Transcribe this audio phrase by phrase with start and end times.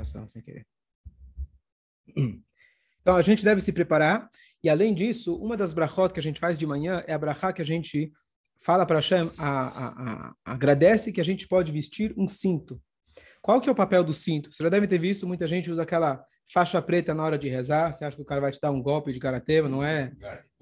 [0.00, 0.66] notificação sem querer.
[3.00, 4.28] Então a gente deve se preparar
[4.62, 7.52] e além disso, uma das brachot que a gente faz de manhã é a brachá
[7.52, 8.12] que a gente
[8.62, 12.80] fala para Hashem, a, a, a, agradece que a gente pode vestir um cinto.
[13.40, 14.52] Qual que é o papel do cinto?
[14.52, 16.22] Você já deve ter visto, muita gente usa aquela
[16.52, 17.90] faixa preta na hora de rezar.
[17.90, 19.62] Você acha que o cara vai te dar um golpe de karatê?
[19.62, 20.12] Não é,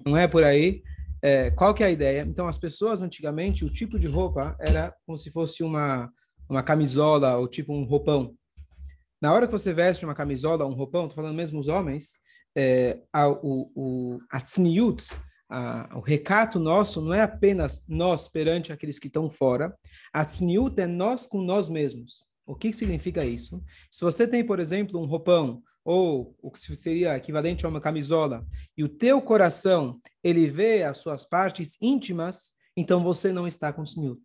[0.05, 0.81] não é por aí.
[1.21, 2.21] É, qual que é a ideia?
[2.21, 6.09] Então, as pessoas antigamente, o tipo de roupa era como se fosse uma,
[6.49, 8.33] uma camisola ou tipo um roupão.
[9.21, 12.19] Na hora que você veste uma camisola, um roupão, estou falando mesmo os homens,
[12.55, 15.05] é, a, o, o, a tzniut,
[15.49, 19.75] a, o recato nosso não é apenas nós perante aqueles que estão fora,
[20.13, 22.23] a tzniut é nós com nós mesmos.
[22.45, 23.61] O que, que significa isso?
[23.91, 28.45] Se você tem, por exemplo, um roupão ou o que seria equivalente a uma camisola,
[28.77, 33.83] e o teu coração, ele vê as suas partes íntimas, então você não está com
[33.83, 34.21] tzniut.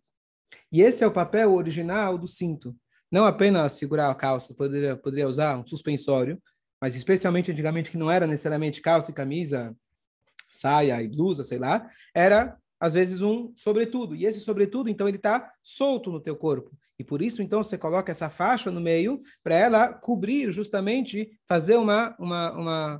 [0.71, 2.75] E esse é o papel original do cinto.
[3.11, 6.41] Não apenas segurar a calça, poderia, poderia usar um suspensório,
[6.81, 9.75] mas especialmente antigamente que não era necessariamente calça e camisa,
[10.49, 14.15] saia e blusa, sei lá, era às vezes um sobretudo.
[14.15, 16.71] E esse sobretudo, então, ele está solto no teu corpo.
[16.97, 21.75] E por isso, então, você coloca essa faixa no meio para ela cobrir, justamente, fazer
[21.75, 22.99] uma, uma, uma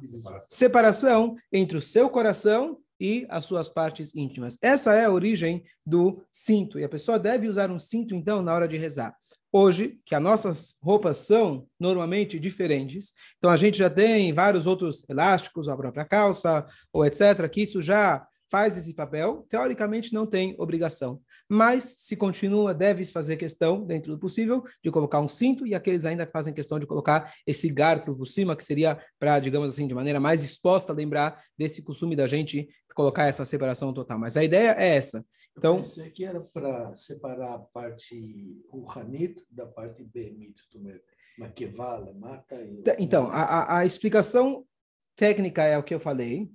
[0.49, 4.57] separação entre o seu coração e as suas partes íntimas.
[4.61, 6.79] Essa é a origem do cinto.
[6.79, 9.15] E a pessoa deve usar um cinto, então, na hora de rezar.
[9.57, 15.07] Hoje, que as nossas roupas são normalmente diferentes, então a gente já tem vários outros
[15.09, 20.55] elásticos, a própria calça, ou etc., que isso já faz esse papel, teoricamente não tem
[20.57, 21.21] obrigação.
[21.49, 26.05] Mas, se continua, deve fazer questão, dentro do possível, de colocar um cinto, e aqueles
[26.05, 29.85] ainda que fazem questão de colocar esse garfo por cima, que seria para, digamos assim,
[29.85, 34.17] de maneira mais exposta, lembrar desse costume da gente colocar essa separação total.
[34.17, 35.25] Mas a ideia é essa.
[35.57, 40.61] Então, Isso aqui era para separar a parte Ruhanit da parte Behemit,
[41.37, 42.81] Maquevala, mata e...
[42.99, 44.65] Então, a, a, a explicação
[45.17, 46.49] técnica é o que eu falei,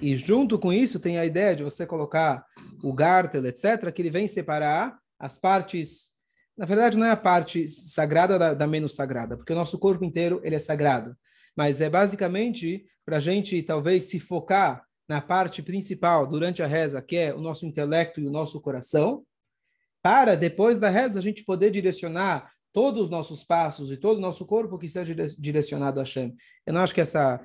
[0.00, 2.44] e junto com isso tem a ideia de você colocar
[2.82, 6.12] o gartel, etc., que ele vem separar as partes.
[6.56, 10.04] Na verdade, não é a parte sagrada da, da menos sagrada, porque o nosso corpo
[10.04, 11.16] inteiro ele é sagrado.
[11.56, 17.00] Mas é basicamente para a gente talvez se focar na parte principal durante a reza,
[17.00, 19.24] que é o nosso intelecto e o nosso coração,
[20.02, 24.20] para depois da reza a gente poder direcionar todos os nossos passos e todo o
[24.20, 26.34] nosso corpo que seja direcionado a Hashem.
[26.66, 27.40] Eu não acho que essa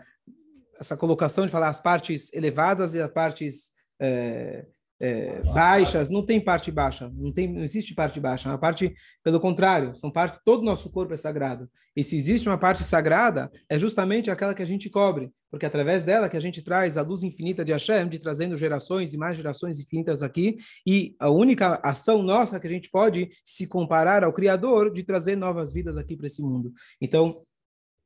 [0.81, 3.69] essa colocação de falar as partes elevadas e as partes
[4.01, 4.65] é,
[4.99, 8.93] é, baixas, não tem parte baixa, não, tem, não existe parte baixa, é uma parte,
[9.23, 11.69] pelo contrário, são parte, todo o nosso corpo é sagrado.
[11.95, 15.67] E se existe uma parte sagrada, é justamente aquela que a gente cobre, porque é
[15.67, 19.17] através dela que a gente traz a luz infinita de Hashem, de trazendo gerações e
[19.17, 24.23] mais gerações infinitas aqui, e a única ação nossa que a gente pode se comparar
[24.23, 26.71] ao Criador de trazer novas vidas aqui para esse mundo.
[26.99, 27.43] Então,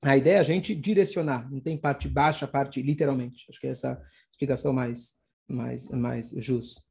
[0.03, 3.45] a ideia é a gente direcionar, não tem parte baixa, parte literalmente.
[3.49, 4.01] Acho que é essa
[4.31, 5.15] explicação mais,
[5.47, 6.81] mais, mais justa.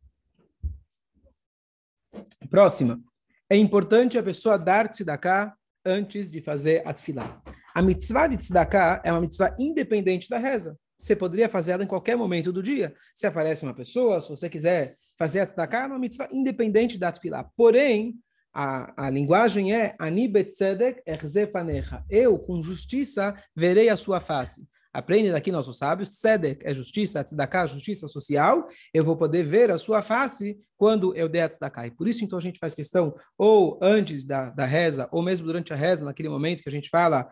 [2.49, 3.01] Próxima.
[3.49, 5.55] É importante a pessoa dar tzedakah
[5.85, 7.43] antes de fazer atfilá.
[7.75, 10.79] A mitzvah de tzedakah é uma mitzvah independente da reza.
[10.99, 12.95] Você poderia fazer ela em qualquer momento do dia.
[13.15, 17.09] Se aparece uma pessoa, se você quiser fazer a tzedakah, é uma mitzvah independente da
[17.09, 17.45] atfilá.
[17.57, 18.15] Porém,
[18.55, 22.05] a, a linguagem é Ani betzedek erzepanecha.
[22.09, 24.69] Eu, com justiça, verei a sua face.
[24.95, 28.69] Aprende daqui nossos sábios, tzedek é justiça, tzedakah, justiça social.
[28.93, 31.89] Eu vou poder ver a sua face quando eu der a tzedakah.
[31.89, 35.49] E por isso, então, a gente faz questão, ou antes da, da reza, ou mesmo
[35.49, 37.29] durante a reza, naquele momento que a gente fala,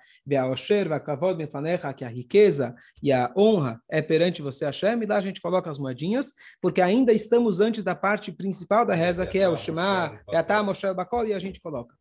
[1.96, 5.70] que a riqueza e a honra é perante você, Hashem, e lá a gente coloca
[5.70, 10.20] as moedinhas, porque ainda estamos antes da parte principal da reza, que é o Shema,
[10.32, 11.94] Yatá, Moshe, Bakol, e a gente coloca.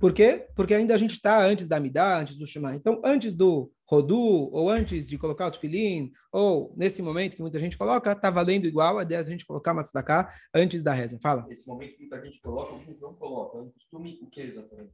[0.00, 0.46] Por quê?
[0.56, 2.74] Porque ainda a gente está antes da Midá, antes do Shema.
[2.74, 7.58] Então, antes do Rodu, ou antes de colocar o Tfilin, ou nesse momento que muita
[7.58, 10.92] gente coloca, está valendo igual a ideia de a gente colocar uma tzedakah antes da
[10.92, 11.18] reza.
[11.20, 11.44] Fala.
[11.50, 13.60] Esse momento que muita gente coloca, muitos não colocam.
[13.60, 14.92] É um costume o que exatamente?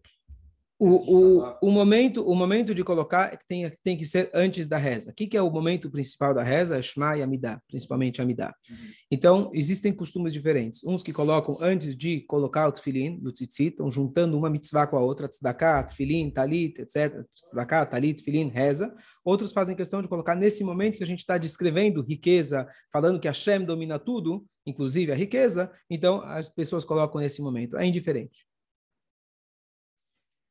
[0.79, 4.77] O, o, o, momento, o momento de colocar é tem, tem que ser antes da
[4.77, 5.11] reza.
[5.11, 6.77] O que, que é o momento principal da reza?
[6.77, 8.55] É Shema e Amidah, principalmente Amidah.
[8.69, 8.77] Uhum.
[9.11, 10.85] Então, existem costumes diferentes.
[10.85, 14.99] Uns que colocam antes de colocar o tefilin, do tzitzit, estão juntando uma mitzvah com
[14.99, 17.25] a outra, tzedakah, tefilin, talit, etc.
[17.31, 18.95] Tzedakah, talit, tefilin, reza.
[19.25, 23.29] Outros fazem questão de colocar nesse momento que a gente está descrevendo riqueza, falando que
[23.29, 25.71] Hashem domina tudo, inclusive a riqueza.
[25.89, 27.79] Então, as pessoas colocam nesse momento.
[27.79, 28.45] É indiferente.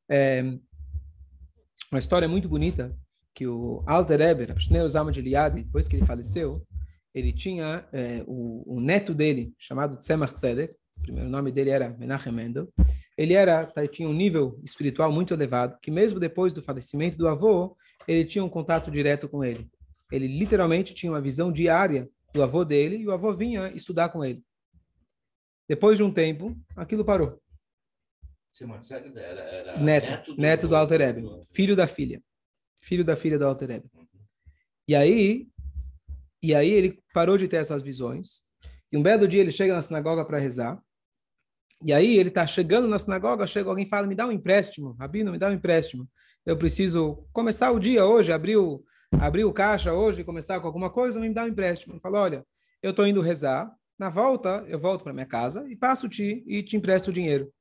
[0.10, 0.42] É,
[1.92, 2.96] uma história muito bonita
[3.34, 6.66] que o Alter Eber, Shneur de Liad, depois que ele faleceu,
[7.14, 11.90] ele tinha é, o, o, neto dele, chamado Tzemach Tzedek, o primeiro nome dele era
[11.98, 12.70] Menachem Mendel,
[13.18, 17.28] ele era tá, tinha um nível espiritual muito elevado, que mesmo depois do falecimento do
[17.28, 17.76] avô,
[18.08, 19.70] ele tinha um contato direto com ele.
[20.12, 24.24] Ele literalmente tinha uma visão diária do avô dele e o avô vinha estudar com
[24.24, 24.44] ele.
[25.68, 27.42] Depois de um tempo, aquilo parou.
[29.20, 31.24] Era, era neto, neto do, neto do Alter Ebe,
[31.54, 32.22] filho da filha,
[32.82, 33.92] filho da filha do Alter Ebe.
[34.88, 35.48] E aí,
[36.42, 38.44] e aí ele parou de ter essas visões.
[38.92, 40.82] E um belo dia ele chega na sinagoga para rezar.
[41.84, 44.94] E aí ele está chegando na sinagoga, chega alguém e fala, me dá um empréstimo,
[44.94, 46.10] Rabino, me dá um empréstimo.
[46.46, 48.84] Eu preciso começar o dia hoje, abrir o,
[49.20, 51.94] abrir o caixa hoje, começar com alguma coisa, me dá um empréstimo.
[51.94, 52.46] Ele fala, olha,
[52.82, 53.70] eu estou indo rezar,
[54.00, 57.52] na volta eu volto para minha casa e passo-te e te empresto o dinheiro.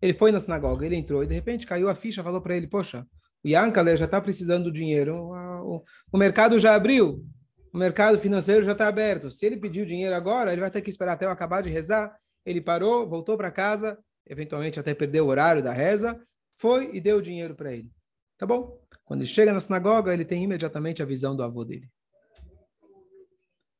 [0.00, 2.66] Ele foi na sinagoga, ele entrou e de repente caiu a ficha, falou para ele,
[2.66, 3.06] poxa,
[3.44, 7.24] o Yankale já está precisando do dinheiro, o, o, mercado já abriu,
[7.72, 9.30] o mercado financeiro já está aberto.
[9.30, 11.70] Se ele pedir o dinheiro agora, ele vai ter que esperar até eu acabar de
[11.70, 12.16] rezar.
[12.44, 16.20] Ele parou, voltou para casa, eventualmente até perdeu o horário da reza,
[16.52, 17.90] foi e deu o dinheiro para ele.
[18.36, 18.80] Tá bom?
[19.04, 21.88] Quando ele chega na sinagoga, ele tem imediatamente a visão do avô dele.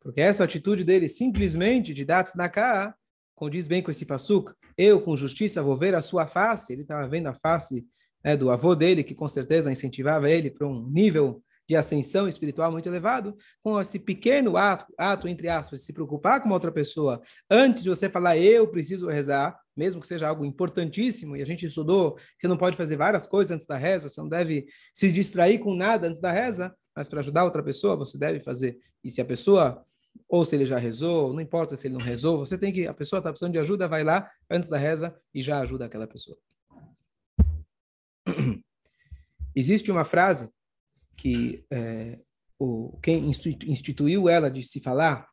[0.01, 2.95] Porque essa atitude dele, simplesmente de dar tzedakah,
[3.35, 4.55] condiz bem com esse passuco.
[4.79, 6.73] Eu, com justiça, vou ver a sua face.
[6.73, 7.85] Ele estava vendo a face
[8.25, 12.73] né, do avô dele, que com certeza incentivava ele para um nível de ascensão espiritual
[12.73, 17.21] muito elevado, com esse pequeno ato, ato, entre aspas, de se preocupar com outra pessoa,
[17.51, 21.67] antes de você falar, eu preciso rezar, mesmo que seja algo importantíssimo, e a gente
[21.67, 25.59] estudou, você não pode fazer várias coisas antes da reza, você não deve se distrair
[25.59, 28.79] com nada antes da reza, mas para ajudar outra pessoa, você deve fazer.
[29.05, 29.85] E se a pessoa
[30.29, 32.95] ou se ele já rezou, não importa se ele não rezou, você tem que, a
[32.95, 36.37] pessoa está precisando de ajuda, vai lá antes da reza e já ajuda aquela pessoa.
[39.55, 40.51] Existe uma frase
[41.17, 42.19] que é,
[42.59, 43.29] o, quem
[43.67, 45.29] instituiu ela de se falar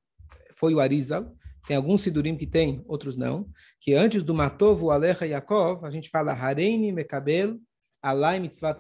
[0.56, 1.36] foi o Arizal.
[1.68, 3.50] Tem alguns sidurim que tem, outros não.
[3.80, 7.60] Que antes do Matovo Alecha Yaakov, a gente fala Hareini Mekabel
[8.02, 8.78] Alai Mitzvah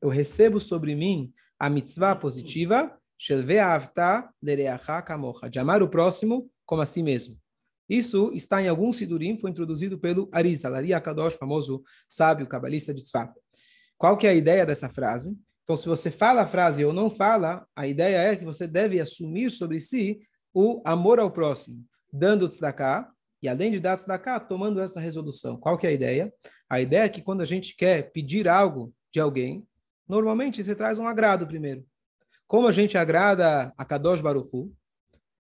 [0.00, 2.98] Eu recebo sobre mim a mitzvah positiva
[5.48, 7.36] de amar o próximo como a si mesmo.
[7.88, 13.02] Isso está em algum sidurim, foi introduzido pelo Arizal, Ari Akadosh, famoso sábio cabalista de
[13.02, 13.32] Tzfat.
[13.96, 15.36] Qual que é a ideia dessa frase?
[15.62, 18.98] Então, se você fala a frase ou não fala, a ideia é que você deve
[19.00, 20.20] assumir sobre si
[20.52, 23.08] o amor ao próximo, dando tzedakah,
[23.40, 25.56] e além de dar tzedakah, tomando essa resolução.
[25.56, 26.32] Qual que é a ideia?
[26.68, 29.64] A ideia é que quando a gente quer pedir algo de alguém,
[30.08, 31.86] normalmente você traz um agrado primeiro.
[32.46, 34.72] Como a gente agrada a Kadosh Baruchu,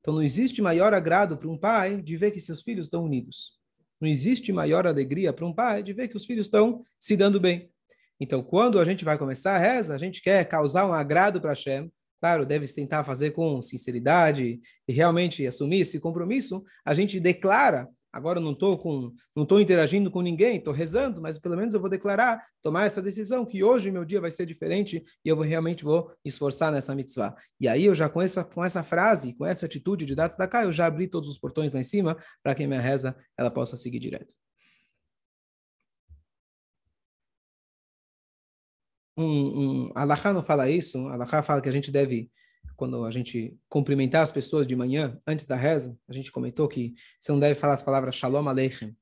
[0.01, 3.53] então não existe maior agrado para um pai de ver que seus filhos estão unidos.
[3.99, 7.39] Não existe maior alegria para um pai de ver que os filhos estão se dando
[7.39, 7.71] bem.
[8.19, 11.51] Então, quando a gente vai começar a reza, a gente quer causar um agrado para
[11.51, 11.91] Hashem.
[12.21, 16.63] Claro, deve tentar fazer com sinceridade e realmente assumir esse compromisso.
[16.85, 21.21] A gente declara agora eu não estou com, não estou interagindo com ninguém, estou rezando,
[21.21, 24.45] mas pelo menos eu vou declarar, tomar essa decisão que hoje meu dia vai ser
[24.45, 27.35] diferente e eu vou, realmente vou esforçar nessa mitzvah.
[27.59, 30.47] E aí eu já com essa com essa frase, com essa atitude de dados da
[30.47, 33.51] cá, eu já abri todos os portões lá em cima para que minha reza ela
[33.51, 34.33] possa seguir direto.
[39.17, 42.29] Um, um, Allah não fala isso, Allah fala que a gente deve
[42.75, 46.93] quando a gente cumprimentar as pessoas de manhã, antes da reza, a gente comentou que
[47.19, 48.95] você não deve falar as palavras Shalom Aleichem.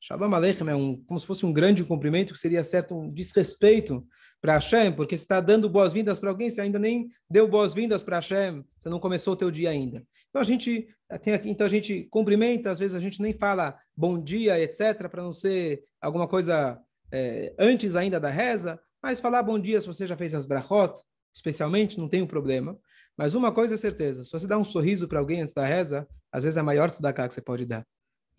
[0.00, 4.06] Shalom Aleichem é um, como se fosse um grande cumprimento, que seria certo um desrespeito
[4.40, 8.16] para Hashem, porque você está dando boas-vindas para alguém, você ainda nem deu boas-vindas para
[8.16, 10.02] Hashem, você não começou o teu dia ainda.
[10.28, 10.88] Então a gente
[11.22, 15.08] tem aqui, então a gente cumprimenta, às vezes a gente nem fala bom dia, etc,
[15.10, 16.80] para não ser alguma coisa
[17.12, 20.94] é, antes ainda da reza, mas falar bom dia se você já fez as brachot,
[21.34, 22.78] especialmente, não tem um problema.
[23.20, 26.08] Mas uma coisa é certeza, se você dá um sorriso para alguém antes da reza,
[26.32, 27.86] às vezes é a maior tzedakah que você pode dar.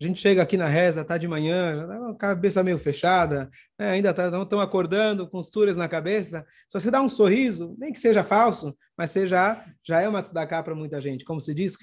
[0.00, 3.48] A gente chega aqui na reza, tá de manhã, a cabeça meio fechada,
[3.78, 6.44] né, ainda estão tá, acordando, com costuras na cabeça.
[6.68, 10.64] Se você dá um sorriso, nem que seja falso, mas seja, já é uma tzedakah
[10.64, 11.24] para muita gente.
[11.24, 11.76] Como se diz,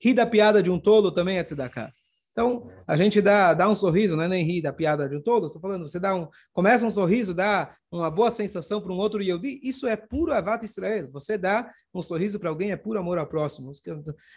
[0.00, 1.92] rir da piada de um tolo também é tzedakah.
[2.38, 5.20] Então, a gente dá, dá um sorriso, não é nem rir da piada de um
[5.20, 8.96] todo, estou falando, você dá um, começa um sorriso, dá uma boa sensação para um
[8.96, 11.10] outro Yehudi, isso é puro Avat Israel.
[11.10, 13.72] Você dá um sorriso para alguém é puro amor ao próximo.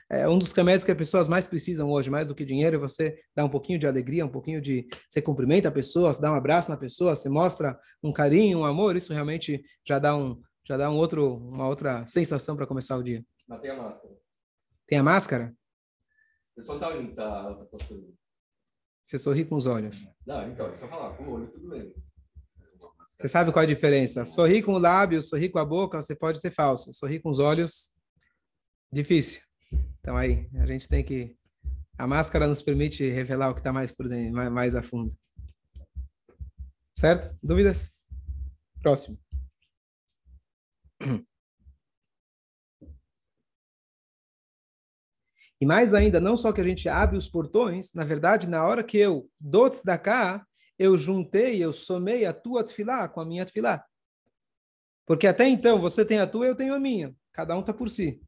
[0.10, 2.79] É um dos remédios que as pessoas mais precisam hoje, mais do que dinheiro, é
[2.79, 4.88] você dá um pouquinho de alegria, um pouquinho de...
[5.08, 8.65] Você cumprimenta a pessoa, você dá um abraço na pessoa, você mostra um carinho, um
[8.65, 12.98] amor, isso realmente já dá, um, já dá um outro, uma outra sensação para começar
[12.98, 13.24] o dia.
[13.48, 14.13] Mas tem a máscara.
[14.88, 15.61] Tem a máscara?
[16.55, 18.13] Eu só tá, tá, tá postando.
[19.05, 20.08] Você sorri com os olhos.
[20.25, 21.93] Não, então, é só falar, com o olho tudo bem.
[23.17, 24.25] Você sabe qual é a diferença?
[24.25, 26.93] Sorrir com o lábio, sorrir com a boca, você pode ser falso.
[26.93, 27.93] Sorrir com os olhos,
[28.91, 29.41] difícil.
[30.00, 31.38] Então aí, a gente tem que...
[31.98, 35.15] A máscara nos permite revelar o que está mais por dentro, mais, mais a fundo.
[36.93, 37.38] Certo?
[37.43, 37.96] Dúvidas?
[38.81, 39.20] Próximo.
[45.62, 48.84] E mais ainda, não só que a gente abre os portões, na verdade, na hora
[48.84, 49.70] que eu dou
[50.03, 50.44] cá,
[50.77, 53.86] eu juntei, eu somei a tua tefilá com a minha tefilá.
[55.06, 57.15] Porque até então você tem a tua, eu tenho a minha.
[57.32, 58.20] Cada um está por si.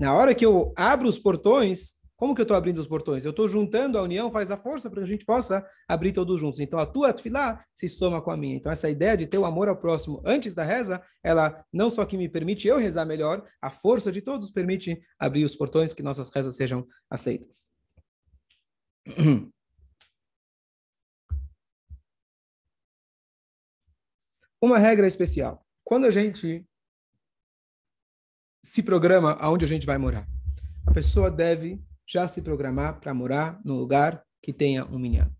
[0.00, 3.24] Na hora que eu abro os portões, como que eu estou abrindo os portões?
[3.24, 6.38] Eu estou juntando a união, faz a força para que a gente possa abrir todos
[6.38, 6.60] juntos.
[6.60, 8.54] Então a tua tefilá se soma com a minha.
[8.54, 12.04] Então essa ideia de ter o amor ao próximo antes da reza, ela não só
[12.06, 16.00] que me permite eu rezar melhor, a força de todos permite abrir os portões que
[16.00, 17.72] nossas rezas sejam aceitas.
[24.62, 25.66] Uma regra especial.
[25.82, 26.64] Quando a gente
[28.62, 30.24] se programa aonde a gente vai morar,
[30.86, 35.30] a pessoa deve já se programar para morar num lugar que tenha um minyan.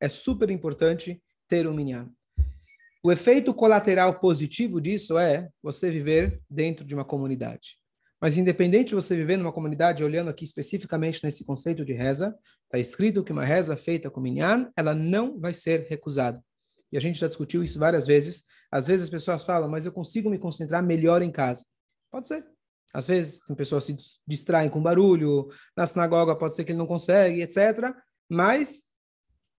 [0.00, 2.08] É super importante ter um minyan.
[3.02, 7.78] O efeito colateral positivo disso é você viver dentro de uma comunidade.
[8.20, 12.78] Mas independente de você viver numa comunidade, olhando aqui especificamente nesse conceito de reza, está
[12.78, 16.40] escrito que uma reza feita com minyan, ela não vai ser recusada.
[16.92, 18.44] E a gente já discutiu isso várias vezes.
[18.70, 21.64] Às vezes as pessoas falam, mas eu consigo me concentrar melhor em casa.
[22.10, 22.55] Pode ser.
[22.96, 26.78] Às vezes, tem pessoas que se distraem com barulho, na sinagoga pode ser que ele
[26.78, 27.94] não consegue, etc.
[28.26, 28.84] Mas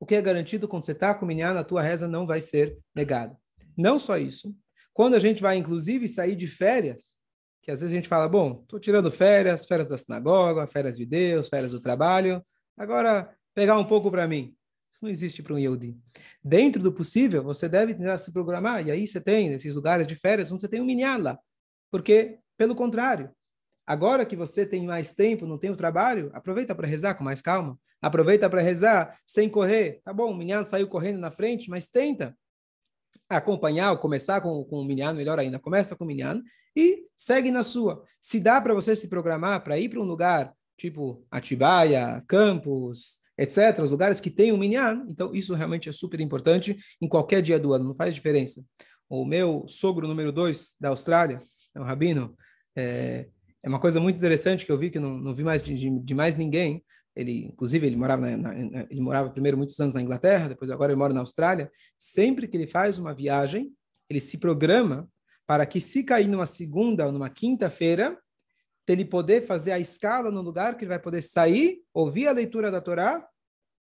[0.00, 2.78] o que é garantido quando você está com minyan, a tua reza não vai ser
[2.94, 3.36] negada.
[3.76, 4.56] Não só isso.
[4.94, 7.18] Quando a gente vai, inclusive, sair de férias,
[7.62, 11.04] que às vezes a gente fala, bom, estou tirando férias, férias da sinagoga, férias de
[11.04, 12.42] Deus, férias do trabalho,
[12.74, 14.56] agora pegar um pouco para mim.
[14.94, 15.94] Isso não existe para um Yehudi.
[16.42, 20.14] Dentro do possível, você deve tentar se programar, e aí você tem esses lugares de
[20.14, 21.38] férias onde você tem um minyan lá.
[21.90, 23.30] Porque pelo contrário,
[23.86, 27.40] agora que você tem mais tempo, não tem o trabalho, aproveita para rezar com mais
[27.40, 27.78] calma.
[28.00, 30.00] Aproveita para rezar sem correr.
[30.04, 32.36] Tá bom, o Minyan saiu correndo na frente, mas tenta
[33.28, 36.42] acompanhar ou começar com, com o Minyan, melhor ainda, começa com o Minyan
[36.74, 38.04] e segue na sua.
[38.20, 43.80] Se dá para você se programar para ir para um lugar tipo Atibaia, Campos, etc.,
[43.82, 47.42] os lugares que tem o um Minyan, então isso realmente é super importante em qualquer
[47.42, 48.62] dia do ano, não faz diferença.
[49.08, 51.42] O meu sogro número dois da Austrália,
[51.80, 52.36] um rabino,
[52.76, 53.28] é,
[53.64, 55.90] é uma coisa muito interessante que eu vi que não, não vi mais de, de,
[55.90, 56.84] de mais ninguém.
[57.14, 60.92] Ele, inclusive, ele morava na, na, ele morava primeiro muitos anos na Inglaterra, depois agora
[60.92, 61.70] ele mora na Austrália.
[61.96, 63.72] Sempre que ele faz uma viagem,
[64.08, 65.08] ele se programa
[65.46, 68.18] para que se cair numa segunda ou numa quinta-feira,
[68.86, 72.70] ele poder fazer a escala no lugar que ele vai poder sair, ouvir a leitura
[72.70, 73.26] da Torá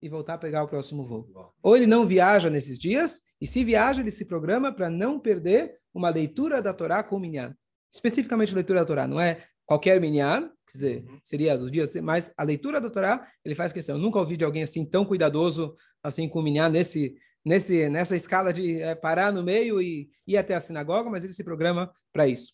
[0.00, 1.52] e voltar a pegar o próximo voo.
[1.62, 5.76] Ou ele não viaja nesses dias, e se viaja, ele se programa para não perder
[5.92, 7.54] uma leitura da Torá com o minyan
[7.94, 11.18] especificamente leitura da Torá, não é qualquer minyan, quer dizer, uhum.
[11.22, 13.96] seria dos dias, mas a leitura da Torá, ele faz questão.
[13.96, 18.16] Eu nunca ouvi de alguém assim tão cuidadoso assim com o minyan nesse nesse nessa
[18.16, 21.90] escala de é, parar no meio e ir até a sinagoga, mas ele se programa
[22.12, 22.52] para isso.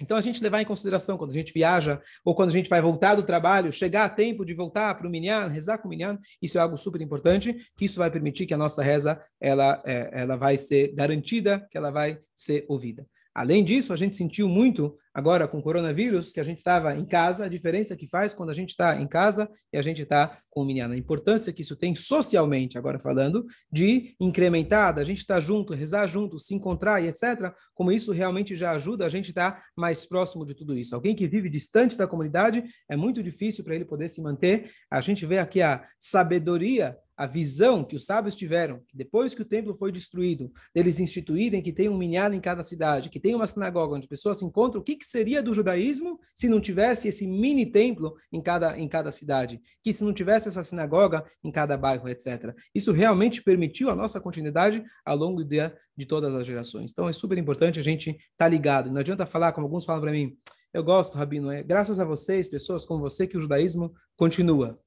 [0.00, 2.82] Então a gente levar em consideração quando a gente viaja ou quando a gente vai
[2.82, 6.18] voltar do trabalho, chegar a tempo de voltar para o minyan, rezar com o minyan,
[6.40, 10.10] isso é algo super importante, que isso vai permitir que a nossa reza ela é,
[10.12, 13.06] ela vai ser garantida, que ela vai ser ouvida.
[13.36, 17.04] Além disso, a gente sentiu muito agora com o coronavírus que a gente estava em
[17.04, 20.40] casa, a diferença que faz quando a gente está em casa e a gente está
[20.48, 20.94] com o menino.
[20.94, 25.74] A importância que isso tem socialmente, agora falando, de incrementar, da gente estar tá junto,
[25.74, 27.52] rezar junto, se encontrar e etc.
[27.74, 30.94] Como isso realmente já ajuda a gente estar tá mais próximo de tudo isso.
[30.94, 34.70] Alguém que vive distante da comunidade é muito difícil para ele poder se manter.
[34.90, 39.42] A gente vê aqui a sabedoria a visão que os sábios tiveram, que depois que
[39.42, 43.34] o templo foi destruído, eles instituírem que tem um minhado em cada cidade, que tem
[43.34, 47.08] uma sinagoga onde pessoas se encontram, o que, que seria do judaísmo se não tivesse
[47.08, 49.60] esse mini templo em cada, em cada cidade?
[49.82, 52.54] Que se não tivesse essa sinagoga em cada bairro, etc.
[52.74, 55.58] Isso realmente permitiu a nossa continuidade ao longo de,
[55.96, 56.90] de todas as gerações.
[56.90, 58.90] Então é super importante a gente estar tá ligado.
[58.90, 60.36] Não adianta falar, como alguns falam para mim,
[60.74, 64.78] eu gosto, Rabino, é graças a vocês, pessoas como você, que o judaísmo continua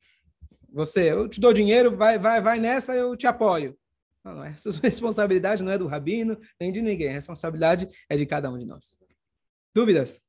[0.71, 3.77] você, eu te dou dinheiro, vai, vai, vai nessa, eu te apoio.
[4.23, 7.09] Não, não, essa responsabilidade não é do rabino, nem de ninguém.
[7.09, 8.97] A responsabilidade é de cada um de nós.
[9.73, 10.21] Dúvidas?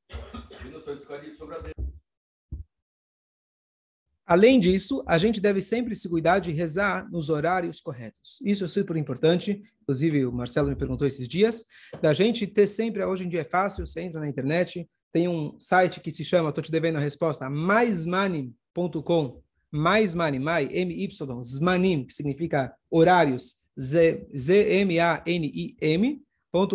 [4.26, 8.40] Além disso, a gente deve sempre se cuidar de rezar nos horários corretos.
[8.44, 9.61] Isso é super importante.
[9.82, 11.64] Inclusive, o Marcelo me perguntou esses dias,
[12.00, 15.59] da gente ter sempre, hoje em dia é fácil, você entra na internet, tem um
[15.59, 20.37] site que se chama, estou te devendo a resposta, maismoney.com mais mai,
[20.71, 21.09] M-Y,
[21.43, 24.91] zmanim, que significa horários, Z-M-A-N-I-M,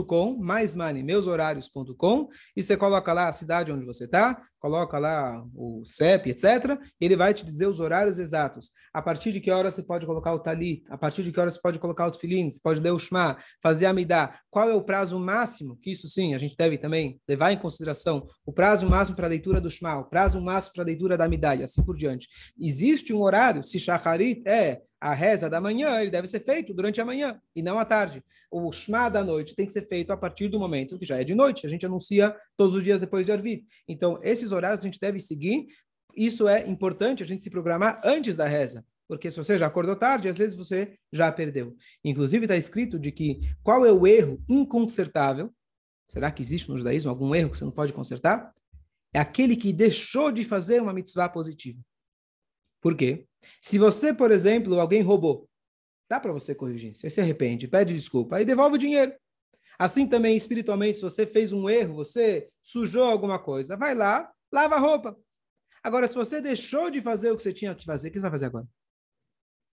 [0.08, 5.45] .com, mais money, meushorários.com, e você coloca lá a cidade onde você está, coloca lá
[5.53, 6.75] o CEP, etc.
[7.00, 8.72] Ele vai te dizer os horários exatos.
[8.91, 10.84] A partir de que hora você pode colocar o talit?
[10.89, 12.50] A partir de que hora você pode colocar o tefilim?
[12.50, 14.39] Você pode ler o shema, fazer a midá.
[14.50, 15.77] Qual é o prazo máximo?
[15.79, 18.27] Que isso sim, a gente deve também levar em consideração.
[18.43, 21.29] O prazo máximo para a leitura do shema, o prazo máximo para a leitura da
[21.29, 22.27] midá e assim por diante.
[22.60, 27.00] Existe um horário, se shacharit é a reza da manhã, ele deve ser feito durante
[27.00, 28.24] a manhã e não à tarde.
[28.50, 31.24] O Shema da noite tem que ser feito a partir do momento que já é
[31.24, 31.67] de noite.
[31.67, 33.65] A gente anuncia todos os dias depois de Arvit.
[33.88, 35.68] Então, esses horários a gente deve seguir.
[36.16, 38.86] Isso é importante a gente se programar antes da reza.
[39.08, 41.76] Porque se você já acordou tarde, às vezes você já perdeu.
[42.04, 45.54] Inclusive está escrito de que qual é o erro inconsertável?
[46.10, 48.54] Será que existe no judaísmo algum erro que você não pode consertar?
[49.14, 51.80] É aquele que deixou de fazer uma mitzvah positiva.
[52.82, 53.26] Por quê?
[53.62, 55.48] Se você, por exemplo, alguém roubou,
[56.10, 56.96] dá para você corrigir.
[56.96, 59.14] Você se arrepende, pede desculpa, aí devolve o dinheiro.
[59.78, 64.76] Assim também, espiritualmente, se você fez um erro, você sujou alguma coisa, vai lá, lava
[64.76, 65.18] a roupa.
[65.84, 68.22] Agora, se você deixou de fazer o que você tinha que fazer, o que você
[68.24, 68.68] vai fazer agora?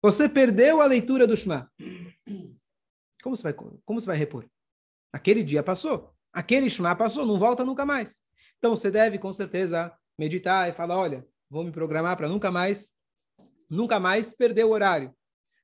[0.01, 1.71] Você perdeu a leitura do Shema.
[3.23, 4.45] Como você vai, como você vai repor?
[5.13, 6.13] Aquele dia passou.
[6.33, 8.23] Aquele Shema passou, não volta nunca mais.
[8.57, 12.91] Então, você deve, com certeza, meditar e falar, olha, vou me programar para nunca mais
[13.69, 15.15] nunca mais perder o horário.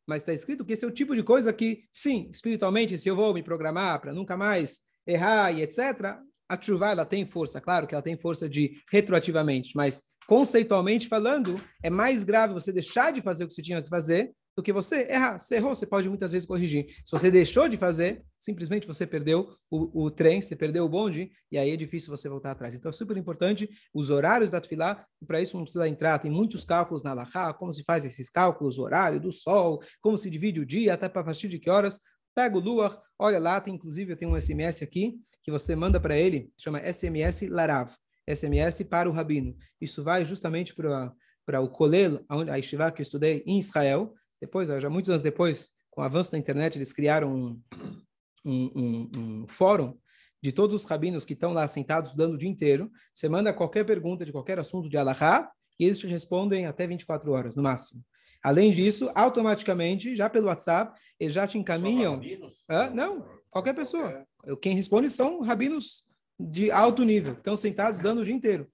[0.07, 3.15] Mas está escrito que esse é o tipo de coisa que, sim, espiritualmente, se eu
[3.15, 6.17] vou me programar para nunca mais errar e etc.,
[6.49, 11.59] a chuva ela tem força, claro que ela tem força de retroativamente, mas conceitualmente falando,
[11.81, 14.73] é mais grave você deixar de fazer o que você tinha que fazer do que
[14.73, 15.37] você errar.
[15.37, 16.87] Você errou, você pode muitas vezes corrigir.
[17.05, 21.29] Se você deixou de fazer, simplesmente você perdeu o, o trem, você perdeu o bonde,
[21.51, 22.73] e aí é difícil você voltar atrás.
[22.73, 26.31] Então é super importante os horários da Tfilá, e para isso não precisa entrar, tem
[26.31, 30.27] muitos cálculos na Lahá, como se faz esses cálculos, o horário do sol, como se
[30.27, 31.99] divide o dia, até para partir de que horas.
[32.37, 35.99] Pega o Luar, olha lá, tem inclusive eu tenho um SMS aqui, que você manda
[35.99, 37.89] para ele, chama SMS Larav,
[38.29, 39.57] SMS para o Rabino.
[39.81, 44.87] Isso vai justamente para o Kolel, a Yeshiva que eu estudei em Israel, depois, já
[44.87, 47.61] muitos anos depois, com o avanço da internet, eles criaram um,
[48.45, 49.97] um, um, um fórum
[50.39, 52.91] de todos os rabinos que estão lá sentados dando o dia inteiro.
[53.15, 57.31] Você manda qualquer pergunta de qualquer assunto de Allahá e eles te respondem até 24
[57.31, 58.03] horas, no máximo.
[58.43, 62.21] Além disso, automaticamente, já pelo WhatsApp, eles já te encaminham.
[62.69, 64.25] Ah, não, qualquer pessoa.
[64.61, 66.03] Quem responde são rabinos
[66.39, 68.67] de alto nível, estão sentados dando o dia inteiro.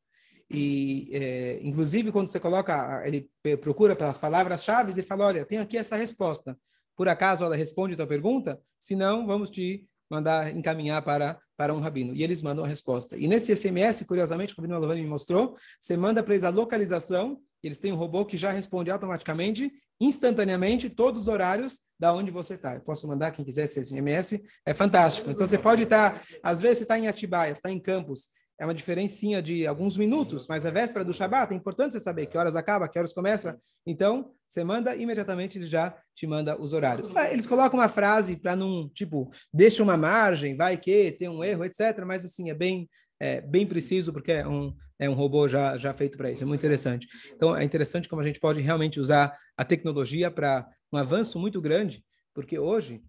[0.50, 3.30] E, é, inclusive, quando você coloca, ele
[3.62, 6.58] procura pelas palavras-chave e fala: Olha, tem aqui essa resposta.
[6.96, 8.62] Por acaso ela responde a tua pergunta?
[8.78, 12.14] Se não, vamos te mandar encaminhar para, para um rabino.
[12.16, 13.18] E eles mandam a resposta.
[13.18, 17.40] E nesse SMS, curiosamente, o rabino Alovani me mostrou, você manda para eles a localização,
[17.62, 22.56] eles têm um robô que já responde automaticamente, instantaneamente, todos os horários da onde você
[22.56, 22.76] está.
[22.76, 25.32] Eu posso mandar quem quiser esse SMS, é fantástico.
[25.32, 28.74] Então você pode estar, às vezes você está em Atibaia, está em Campos, é uma
[28.74, 32.56] diferencinha de alguns minutos, mas a véspera do Shabat é importante você saber que horas
[32.56, 33.60] acaba, que horas começa.
[33.86, 37.12] Então, você manda, imediatamente ele já te manda os horários.
[37.32, 41.66] Eles colocam uma frase para não, tipo, deixa uma margem, vai que tem um erro,
[41.66, 42.04] etc.
[42.06, 42.88] Mas, assim, é bem,
[43.20, 46.44] é, bem preciso, porque é um, é um robô já, já feito para isso.
[46.44, 47.08] É muito interessante.
[47.34, 51.60] Então, é interessante como a gente pode realmente usar a tecnologia para um avanço muito
[51.60, 53.02] grande, porque hoje,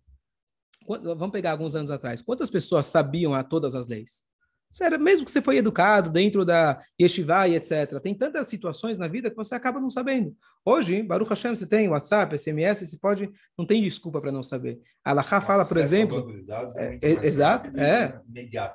[0.88, 4.33] vamos pegar alguns anos atrás, quantas pessoas sabiam a todas as leis?
[4.74, 9.06] Sério, mesmo que você foi educado dentro da yeshiva e etc., tem tantas situações na
[9.06, 10.34] vida que você acaba não sabendo.
[10.64, 14.80] Hoje, Baruch Hashem, você tem WhatsApp, SMS, você pode, não tem desculpa para não saber.
[15.04, 16.28] A Alaha fala, por exemplo...
[16.76, 18.20] É, é, exato, é.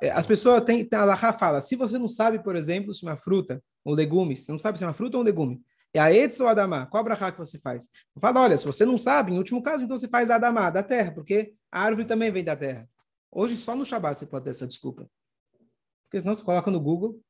[0.02, 0.10] é.
[0.12, 0.88] As pessoas têm...
[0.94, 4.54] A Alaha fala, se você não sabe, por exemplo, se uma fruta ou legume, você
[4.54, 5.62] não sabe se é uma fruta ou um legume,
[5.94, 6.86] é a Etz ou a Adamá?
[6.86, 7.90] Qual a que você faz?
[8.22, 10.82] Fala, olha, se você não sabe, em último caso, então você faz a Adamá, da
[10.82, 12.88] terra, porque a árvore também vem da terra.
[13.30, 15.06] Hoje, só no Shabat você pode ter essa desculpa.
[16.10, 17.22] Porque senão você coloca no Google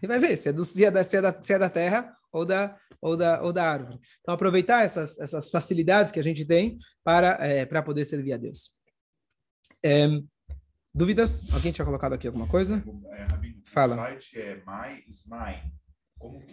[0.00, 1.68] e vai ver se é, do, se é, da, se é, da, se é da
[1.68, 3.98] terra ou da, ou, da, ou da árvore.
[4.20, 8.36] Então, aproveitar essas, essas facilidades que a gente tem para, é, para poder servir a
[8.36, 8.78] Deus.
[9.82, 10.06] É,
[10.94, 11.52] dúvidas?
[11.52, 12.82] Alguém tinha colocado aqui alguma coisa?
[13.12, 13.26] É,
[13.64, 13.94] Fala.
[13.94, 15.72] O site é MySmine.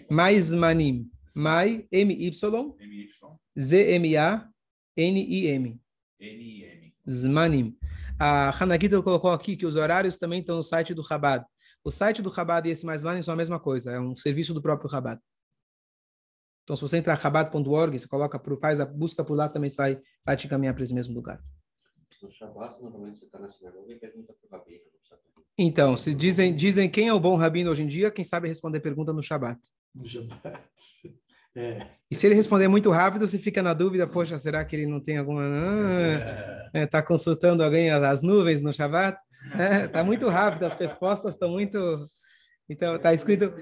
[0.09, 1.11] Mais Manim.
[1.35, 2.31] My, M-Y,
[3.59, 4.47] Z-M-A-N-I-M.
[6.19, 6.93] N-I-M.
[7.07, 7.77] Zmanim.
[8.19, 11.45] A Hanagita colocou aqui que os horários também estão no site do Chabad.
[11.83, 14.53] O site do Chabad e esse mais Manim são a mesma coisa, é um serviço
[14.53, 15.21] do próprio Chabad.
[16.63, 19.77] Então, se você entrar em chabad.org, você coloca, faz a busca por lá, também você
[19.77, 21.41] vai, vai te encaminhar para esse mesmo lugar.
[22.21, 24.83] No Shabbat, normalmente você está na sinagoga e pergunta para o rabino.
[25.57, 28.79] Então, se dizem, dizem quem é o bom rabino hoje em dia, quem sabe responder
[28.79, 29.59] pergunta no Shabbat.
[29.95, 30.61] No Shabbat.
[31.59, 31.87] É.
[32.11, 34.99] E se ele responder muito rápido, você fica na dúvida, poxa, será que ele não
[34.99, 35.41] tem alguma...
[35.41, 36.83] Ah, é.
[36.83, 39.17] Está consultando alguém as, as nuvens no Shabbat?
[39.57, 41.77] É, tá muito rápido, as respostas estão muito,
[42.69, 43.53] Então, está escrito.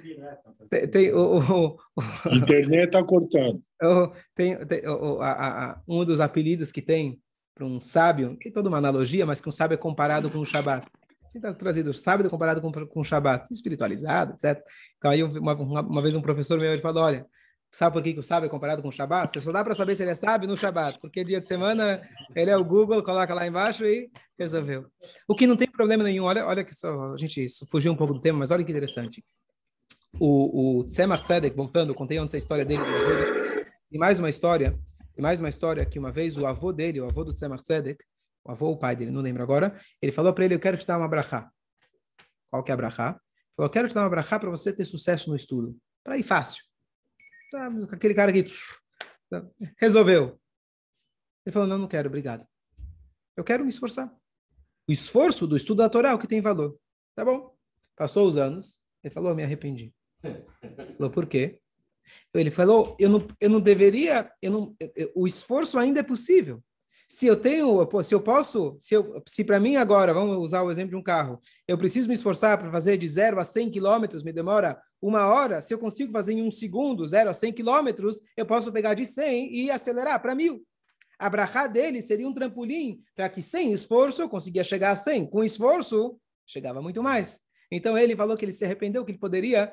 [0.69, 3.61] Tem, tem o, o, o, internet está cortando.
[4.33, 7.19] Tem, tem o, a, a, um dos apelidos que tem
[7.53, 10.45] para um sábio, que toda uma analogia, mas que um sábio é comparado com o
[10.45, 10.87] Shabat.
[11.25, 14.61] Assim está trazido sábio comparado com, com o Shabat, espiritualizado, etc.
[14.97, 17.25] Então, aí, uma, uma, uma vez um professor meu ele falou: olha,
[17.71, 19.33] Sabe por que, que o sábio é comparado com o Shabat?
[19.33, 22.01] Você só dá para saber se ele é sábio no Shabat, porque dia de semana
[22.33, 24.85] ele é o Google, coloca lá embaixo e resolveu.
[25.27, 28.13] O que não tem problema nenhum, olha, olha que só, a gente fugiu um pouco
[28.13, 29.23] do tema, mas olha que interessante.
[30.17, 32.83] O, o Tzemach Tzedek, voltando, contei antes a história dele.
[33.91, 34.79] E mais uma história,
[35.17, 38.03] e mais uma história que uma vez o avô dele, o avô do Tzemach Tzedek,
[38.45, 40.77] o avô ou o pai dele, não lembro agora, ele falou para ele, eu quero
[40.77, 41.49] te dar uma brachá.
[42.49, 43.19] Qual que é a brachá?
[43.55, 45.75] Falou, eu quero te dar uma brachá para você ter sucesso no estudo.
[46.03, 46.63] Para ir fácil.
[47.51, 48.45] Tá, aquele cara que
[49.77, 50.39] resolveu.
[51.45, 52.45] Ele falou: Não, não quero, obrigado.
[53.35, 54.13] Eu quero me esforçar.
[54.87, 56.77] O esforço do estudo da Torá é o que tem valor.
[57.15, 57.55] Tá bom.
[57.95, 58.85] Passou os anos.
[59.03, 59.93] Ele falou: Me arrependi.
[60.97, 61.59] Falou: Por quê?
[62.33, 64.31] Ele falou: Eu não, eu não deveria.
[64.41, 66.63] Eu não, eu, o esforço ainda é possível.
[67.07, 68.95] Se eu tenho, se eu posso, se,
[69.27, 72.57] se para mim agora, vamos usar o exemplo de um carro, eu preciso me esforçar
[72.57, 76.33] para fazer de 0 a 100 quilômetros, me demora uma hora, se eu consigo fazer
[76.33, 80.33] em um segundo, 0 a 100 quilômetros, eu posso pegar de 100 e acelerar para
[80.33, 80.65] mil.
[81.17, 85.27] A dele seria um trampolim para que sem esforço eu conseguia chegar a 100.
[85.27, 87.41] Com esforço, chegava muito mais.
[87.71, 89.71] Então ele falou que ele se arrependeu, que ele poderia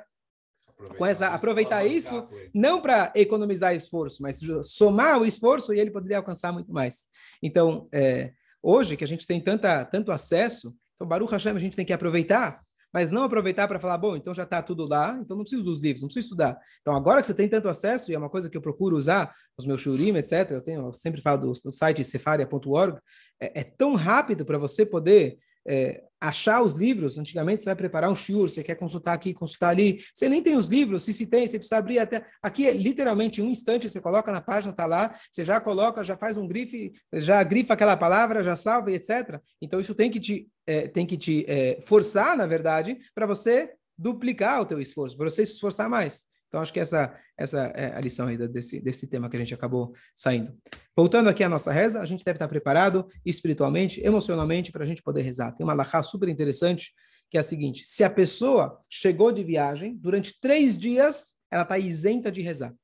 [0.72, 5.90] aproveitar com essa aproveitar isso, não para economizar esforço, mas somar o esforço e ele
[5.90, 7.06] poderia alcançar muito mais.
[7.42, 8.32] Então, é,
[8.62, 11.92] hoje que a gente tem tanta, tanto acesso, então Baruch Hashem a gente tem que
[11.92, 15.64] aproveitar, mas não aproveitar para falar, bom, então já está tudo lá, então não preciso
[15.64, 16.58] dos livros, não preciso estudar.
[16.80, 19.34] Então agora que você tem tanto acesso, e é uma coisa que eu procuro usar,
[19.56, 22.98] os meus shurim, etc., eu, tenho, eu sempre falo do, do site cefaria.org,
[23.40, 28.08] é, é tão rápido para você poder é, achar os livros, antigamente você vai preparar
[28.08, 31.26] um shiur, você quer consultar aqui, consultar ali, você nem tem os livros, se se
[31.26, 34.86] tem, você precisa abrir até, aqui é literalmente um instante, você coloca na página, está
[34.86, 39.40] lá, você já coloca, já faz um grife, já grifa aquela palavra, já salva etc.
[39.60, 43.72] Então isso tem que te, é, tem que te é, forçar, na verdade, para você
[43.98, 46.31] duplicar o teu esforço, para você se esforçar mais.
[46.52, 49.54] Então, acho que essa, essa é a lição aí desse, desse tema que a gente
[49.54, 50.54] acabou saindo.
[50.94, 55.02] Voltando aqui à nossa reza, a gente deve estar preparado espiritualmente, emocionalmente, para a gente
[55.02, 55.52] poder rezar.
[55.52, 56.92] Tem uma lahá super interessante,
[57.30, 61.78] que é a seguinte: se a pessoa chegou de viagem, durante três dias, ela está
[61.78, 62.74] isenta de rezar.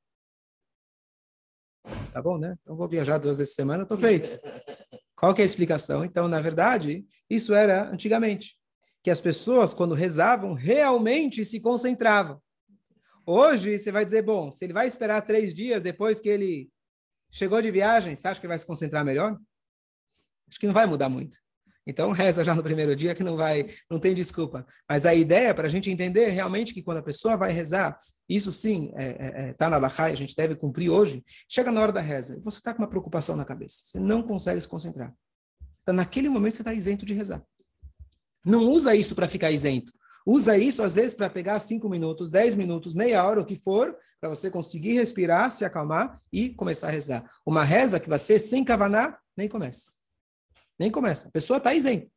[2.11, 2.55] Tá bom, né?
[2.63, 4.31] Então, vou viajar duas vezes por semana, estou feito.
[5.15, 6.03] Qual que é a explicação?
[6.03, 8.55] Então, na verdade, isso era antigamente.
[9.03, 12.41] Que as pessoas, quando rezavam, realmente se concentravam.
[13.25, 16.69] Hoje você vai dizer, bom, se ele vai esperar três dias depois que ele
[17.31, 19.37] chegou de viagem, você acha que vai se concentrar melhor?
[20.49, 21.37] Acho que não vai mudar muito.
[21.85, 24.65] Então reza já no primeiro dia que não vai, não tem desculpa.
[24.87, 28.53] Mas a ideia para a gente entender realmente que quando a pessoa vai rezar, isso
[28.53, 31.23] sim está é, é, é, tá na Lachai, a gente deve cumprir hoje.
[31.47, 34.61] Chega na hora da reza, você está com uma preocupação na cabeça, você não consegue
[34.61, 35.13] se concentrar.
[35.81, 37.43] Então, naquele momento você está isento de rezar.
[38.45, 39.91] Não usa isso para ficar isento.
[40.31, 43.97] Usa isso, às vezes, para pegar cinco minutos, dez minutos, meia hora, o que for,
[44.21, 47.27] para você conseguir respirar, se acalmar e começar a rezar.
[47.43, 49.89] Uma reza que vai ser sem kavaná, nem começa.
[50.77, 51.29] Nem começa.
[51.29, 52.07] A pessoa está isenta.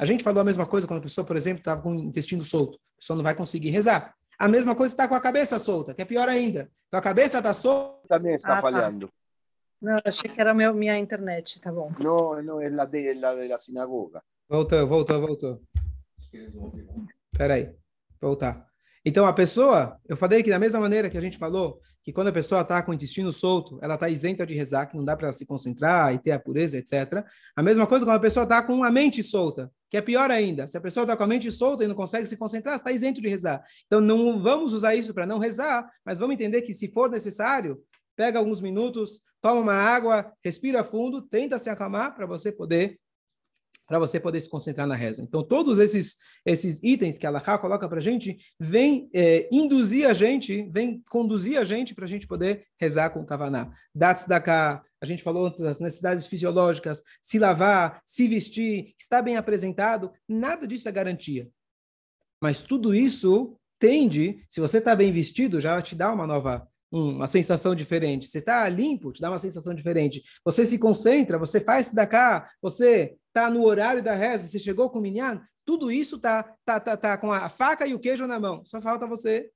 [0.00, 2.42] A gente falou a mesma coisa quando a pessoa, por exemplo, estava com o intestino
[2.42, 2.78] solto.
[2.96, 4.14] A pessoa não vai conseguir rezar.
[4.38, 6.70] A mesma coisa está com a cabeça solta, que é pior ainda.
[6.86, 8.08] Então a cabeça está solta.
[8.08, 8.62] Também está ah, tá.
[8.62, 9.08] falhando.
[9.08, 9.12] Tá.
[9.82, 11.92] Não, achei que era meu, minha internet, tá bom.
[12.02, 14.22] Não, não, é a de, la de la sinagoga.
[14.48, 15.62] Voltou, voltou, voltou.
[17.32, 17.70] Peraí,
[18.20, 18.68] voltar.
[19.04, 22.28] Então, a pessoa, eu falei que da mesma maneira que a gente falou, que quando
[22.28, 25.16] a pessoa está com o intestino solto, ela está isenta de rezar, que não dá
[25.16, 27.24] para se concentrar e ter a pureza, etc.
[27.56, 30.66] A mesma coisa quando a pessoa está com a mente solta, que é pior ainda.
[30.66, 33.20] Se a pessoa está com a mente solta e não consegue se concentrar, está isento
[33.22, 33.64] de rezar.
[33.86, 37.78] Então, não vamos usar isso para não rezar, mas vamos entender que se for necessário,
[38.16, 42.98] pega alguns minutos, toma uma água, respira fundo, tenta se acalmar para você poder
[43.88, 45.22] para você poder se concentrar na reza.
[45.22, 50.06] Então, todos esses, esses itens que a Allahá coloca para a gente, vem é, induzir
[50.06, 53.72] a gente, vem conduzir a gente para a gente poder rezar com o Kavaná.
[53.94, 60.12] Dats cá, a gente falou das necessidades fisiológicas, se lavar, se vestir, estar bem apresentado,
[60.28, 61.48] nada disso é garantia.
[62.42, 67.26] Mas tudo isso tende, se você está bem vestido, já te dá uma nova uma
[67.26, 68.26] sensação diferente.
[68.26, 70.22] Você está limpo, te dá uma sensação diferente.
[70.44, 74.90] Você se concentra, você faz da cá, você está no horário da reza, você chegou
[74.90, 78.26] com o minyan, tudo isso tá, tá, tá, tá com a faca e o queijo
[78.26, 78.64] na mão.
[78.64, 79.50] Só falta você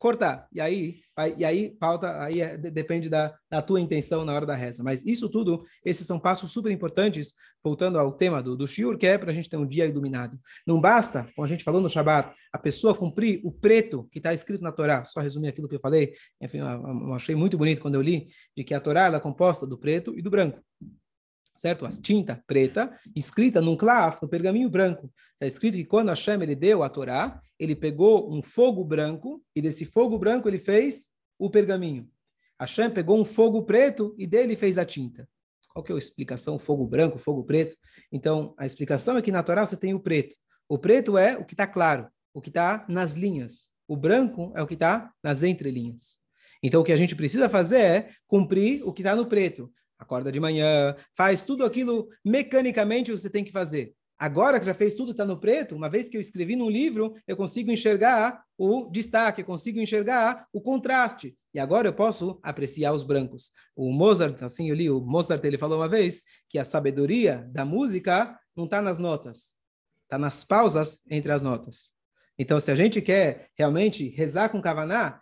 [0.00, 0.48] cortar.
[0.50, 0.96] E aí,
[1.36, 4.82] e aí pauta, aí é- de- depende da, da tua intenção na hora da reza.
[4.82, 9.06] Mas isso tudo, esses são passos super importantes, voltando ao tema do, do shiur, que
[9.06, 10.40] é para a gente ter um dia iluminado.
[10.66, 14.32] Não basta, como a gente falou no Shabat, a pessoa cumprir o preto que está
[14.32, 15.04] escrito na Torá.
[15.04, 16.14] Só resumir aquilo que eu falei.
[16.40, 19.66] Enfim, eu, eu achei muito bonito quando eu li de que a Torá é composta
[19.66, 20.58] do preto e do branco.
[21.60, 21.84] Certo?
[21.84, 25.12] A tinta preta, escrita num claf, no pergaminho branco.
[25.34, 29.60] Está escrito que quando Hashem ele deu a Torá, ele pegou um fogo branco e
[29.60, 32.08] desse fogo branco ele fez o pergaminho.
[32.58, 35.28] Hashem pegou um fogo preto e dele fez a tinta.
[35.74, 36.58] Qual que é a explicação?
[36.58, 37.76] Fogo branco, fogo preto.
[38.10, 40.34] Então, a explicação é que na Torá você tem o preto.
[40.66, 43.68] O preto é o que está claro, o que está nas linhas.
[43.86, 46.20] O branco é o que está nas entrelinhas.
[46.62, 49.70] Então, o que a gente precisa fazer é cumprir o que está no preto.
[50.00, 53.94] Acorda de manhã, faz tudo aquilo mecanicamente que você tem que fazer.
[54.18, 57.14] Agora que já fez tudo, está no preto, uma vez que eu escrevi num livro,
[57.28, 61.36] eu consigo enxergar o destaque, eu consigo enxergar o contraste.
[61.52, 63.52] E agora eu posso apreciar os brancos.
[63.76, 67.64] O Mozart, assim eu li, o Mozart ele falou uma vez que a sabedoria da
[67.64, 69.56] música não está nas notas,
[70.04, 71.92] está nas pausas entre as notas.
[72.38, 75.20] Então, se a gente quer realmente rezar com Kavaná,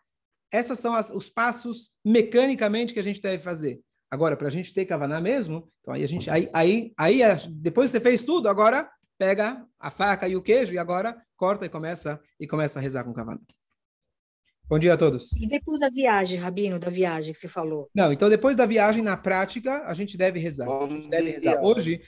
[0.53, 3.81] esses são as, os passos mecanicamente que a gente deve fazer.
[4.11, 7.39] Agora, para a gente ter Kavaná mesmo, então aí a gente, aí, aí, aí a-
[7.51, 11.67] depois que você fez tudo, agora pega a faca e o queijo e agora corta
[11.67, 13.41] e começa e começa a rezar com Kavaná.
[14.67, 15.33] Bom dia a todos.
[15.33, 17.89] E depois da viagem, Rabino, da viagem que você falou?
[17.95, 20.67] Não, então depois da viagem, na prática, a gente deve rezar.
[21.09, 21.63] Deve rezar.
[21.63, 22.01] Hoje,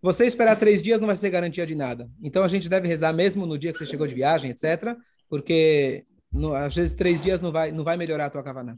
[0.00, 2.08] você esperar três dias não vai ser garantia de nada.
[2.22, 4.96] Então a gente deve rezar mesmo no dia que você chegou de viagem, etc.
[5.28, 8.76] Porque no- às vezes três dias não vai, não vai melhorar a tua Kavaná.